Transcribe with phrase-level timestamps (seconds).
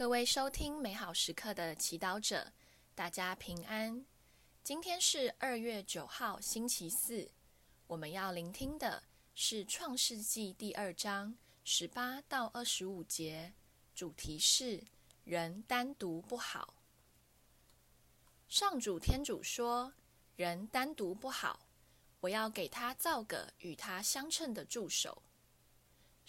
[0.00, 2.50] 各位收听美好时刻的祈祷者，
[2.94, 4.02] 大家平安。
[4.64, 7.30] 今天是二月九号，星期四。
[7.86, 9.02] 我们要聆听的
[9.34, 13.52] 是《创世纪》第二章十八到二十五节，
[13.94, 14.82] 主题是
[15.24, 16.72] “人单独不好”。
[18.48, 19.92] 上主天主说
[20.34, 21.60] ：“人单独不好，
[22.20, 25.22] 我要给他造个与他相称的助手。”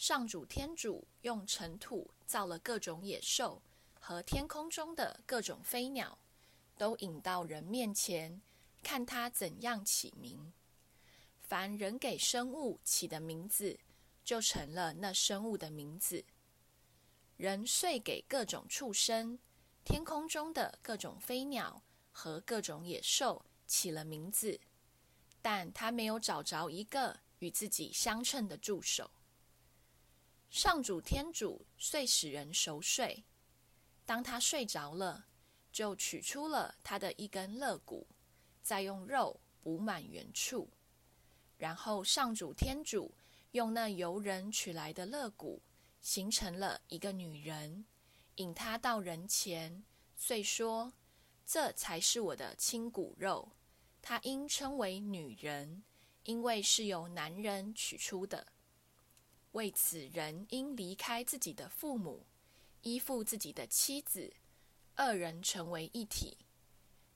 [0.02, 3.62] 上主天主用尘土造了各种野兽
[4.00, 6.18] 和天空中的各种飞鸟，
[6.76, 8.42] 都引到人面前，
[8.82, 10.52] 看他怎样起名。
[11.44, 13.78] 凡人给生物起的名字，
[14.26, 16.26] 就成了那生物的名字。
[17.38, 19.38] 人遂给各种畜生、
[19.84, 24.60] 天空中的各种飞鸟和各种野兽起了名字，
[25.44, 29.08] 但他没有找着一个与自己相称的助手。
[30.52, 33.24] 上主天主遂使人熟睡，
[34.06, 35.26] 当他睡着了，
[35.72, 38.06] 就取出了他的一根肋骨，
[38.62, 40.70] 再用肉补满原处。
[41.58, 43.16] 然后上主天主
[43.52, 45.62] 用那由人取来的肋骨，
[46.02, 47.86] 形成了一个女人，
[48.36, 49.82] 引她到人前，
[50.18, 50.92] 遂说
[51.48, 53.54] ：“这才是我的亲骨肉。”
[54.04, 55.82] 她应称为女人，
[56.24, 58.48] 因为是由男人取出的。
[59.52, 62.26] 为此，人应离开自己的父母，
[62.84, 64.34] 依附自己的妻子，
[64.96, 66.38] 二人成为一体。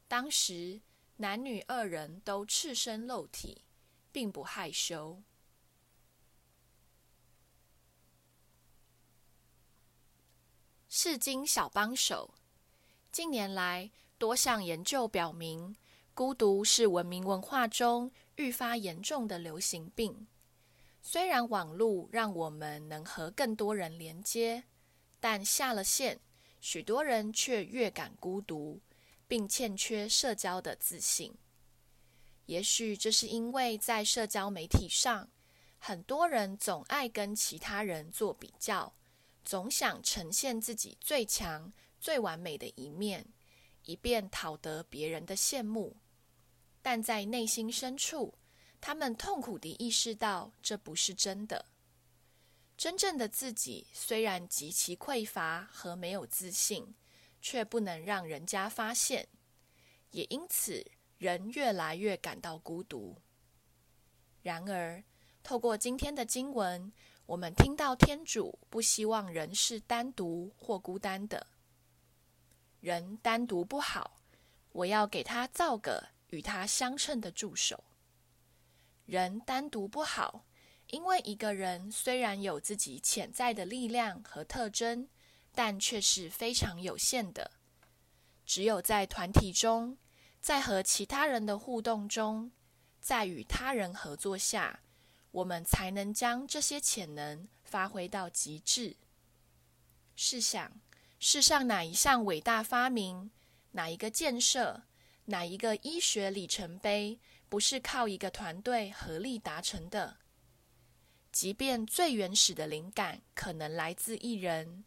[0.07, 0.81] 当时，
[1.17, 3.63] 男女二人都赤身露体，
[4.11, 5.23] 并不害羞。
[10.89, 12.33] 世经小帮手，
[13.11, 15.75] 近年来多项研究表明，
[16.13, 20.27] 孤独是文明文化中愈发严重的流行病。
[21.07, 24.63] 虽然网络让我们能和更多人连接，
[25.19, 26.19] 但下了线，
[26.59, 28.81] 许多人却越感孤独，
[29.27, 31.31] 并欠缺社交的自信。
[32.47, 35.29] 也许这是因为在社交媒体上，
[35.77, 38.95] 很多人总爱跟其他人做比较，
[39.43, 43.27] 总想呈现自己最强、最完美的一面，
[43.83, 45.97] 以便讨得别人的羡慕。
[46.81, 48.33] 但在内心深处，
[48.87, 51.65] 他们痛苦地意识到，这不是真的。
[52.77, 56.93] 真正的自己虽然极其匮乏和没有自信，
[57.41, 59.27] 却不能让人家发现，
[60.11, 60.85] 也因此
[61.17, 63.17] 人越来越感到孤独。
[64.43, 65.03] 然而，
[65.41, 66.93] 透过今天的经文，
[67.25, 71.47] 我们听到天主不希望人是单独或孤单的。
[72.81, 74.17] 人单独不好，
[74.73, 77.83] 我要给他造个与他相称的助手。
[79.05, 80.45] 人单独不好，
[80.87, 85.07] 因为一个人虽然有自己潜在的力量和特征，
[85.53, 87.51] 但却是非常有限的。
[88.45, 89.97] 只有在团体中，
[90.41, 92.51] 在和其他人的互动中，
[92.99, 94.79] 在与他人合作下，
[95.31, 98.95] 我们才能将这些潜能发挥到极致。
[100.15, 100.71] 试想，
[101.19, 103.29] 世上哪一项伟大发明，
[103.71, 104.83] 哪一个建设，
[105.25, 107.19] 哪一个医学里程碑？
[107.55, 110.17] 不是靠一个团队合力达成的。
[111.31, 114.83] 即便最原始的灵感可能来自一人，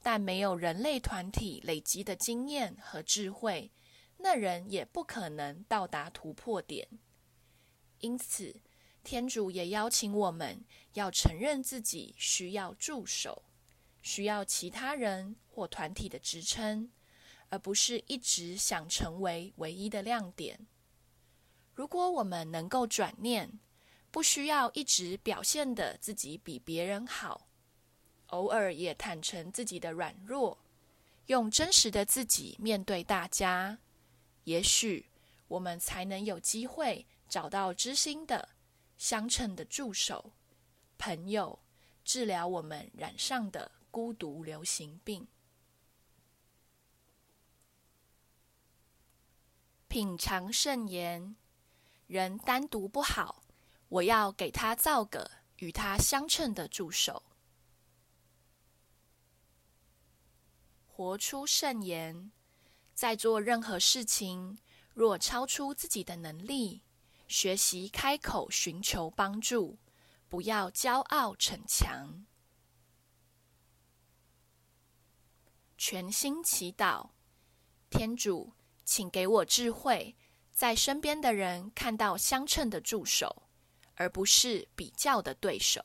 [0.00, 3.72] 但没有人类团体累积的经验和智慧，
[4.18, 6.86] 那人也不可能到达突破点。
[7.98, 8.60] 因此，
[9.02, 13.42] 天主也邀请我们要承认自己需要助手，
[14.02, 16.92] 需要其他人或团体的支撑，
[17.48, 20.68] 而不是一直想成为唯一的亮点。
[21.74, 23.58] 如果我们能够转念，
[24.10, 27.48] 不需要一直表现的自己比别人好，
[28.28, 30.56] 偶尔也坦诚自己的软弱，
[31.26, 33.78] 用真实的自己面对大家，
[34.44, 35.06] 也许
[35.48, 38.50] 我们才能有机会找到知心的、
[38.96, 40.32] 相称的助手、
[40.96, 41.58] 朋友，
[42.04, 45.26] 治疗我们染上的孤独流行病。
[49.88, 51.34] 品尝圣言。
[52.14, 53.42] 人单独不好，
[53.88, 57.24] 我要给他造个与他相称的助手。
[60.86, 62.30] 活出圣言，
[62.94, 64.58] 在做任何事情，
[64.92, 66.82] 若超出自己的能力，
[67.26, 69.78] 学习开口寻求帮助，
[70.28, 72.24] 不要骄傲逞强。
[75.76, 77.08] 全心祈祷，
[77.90, 78.52] 天主，
[78.84, 80.14] 请给我智慧。
[80.54, 83.42] 在身边的人看到相称的助手，
[83.96, 85.84] 而不是比较的对手。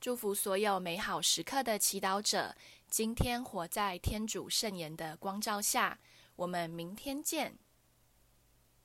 [0.00, 2.56] 祝福所有美好时刻的祈祷者，
[2.88, 5.98] 今天活在天主圣言的光照下。
[6.36, 7.58] 我们明天见。